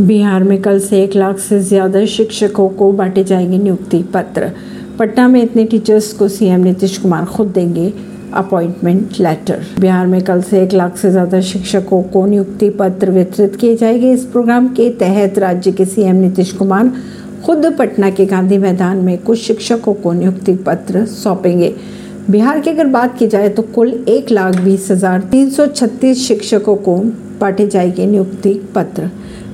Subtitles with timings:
[0.00, 4.50] बिहार में कल से एक लाख से ज़्यादा शिक्षकों को बांटे जाएँगे नियुक्ति पत्र।
[4.98, 7.92] पटना में इतने टीचर्स को सीएम नीतीश कुमार खुद देंगे
[8.34, 13.56] अपॉइंटमेंट लेटर। बिहार में कल से एक लाख से ज़्यादा शिक्षकों को नियुक्ति पत्र वितरित
[13.56, 16.92] किए जाएँगे। इस प्रोग्राम के तहत राज्य के सीएम नीतीश कुमार
[17.44, 21.74] खुद पटना के गांधी मैदान में कुछ शिक्षकों को नियुक्ति पत्र सौंपेंगे।
[22.30, 26.28] बिहार की अगर बात की जाए तो कुल एक लाख बीस हज़ार तीन सौ छत्तीस
[26.28, 26.96] शिक्षकों को
[27.40, 29.10] बांटे जाएँगे नियुक्ति पत्र।